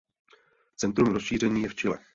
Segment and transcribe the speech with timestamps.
[0.75, 1.99] Centrum rozšíření je v Chile.